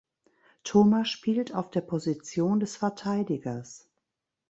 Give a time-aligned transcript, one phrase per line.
[0.63, 3.87] Toma spielt auf der Position des Verteidigers.